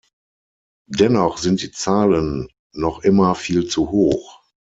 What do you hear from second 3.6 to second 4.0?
zu